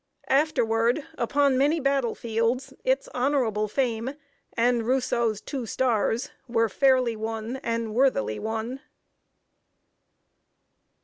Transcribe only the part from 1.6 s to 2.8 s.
battle fields,